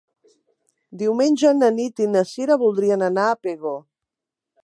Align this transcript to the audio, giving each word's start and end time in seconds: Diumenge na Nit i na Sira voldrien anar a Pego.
Diumenge 1.01 1.51
na 1.57 1.69
Nit 1.75 2.01
i 2.07 2.09
na 2.15 2.25
Sira 2.31 2.59
voldrien 2.63 3.05
anar 3.11 3.27
a 3.35 3.39
Pego. 3.47 3.75